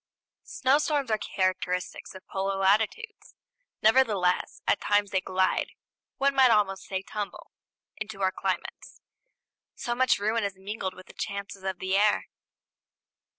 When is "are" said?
1.11-1.19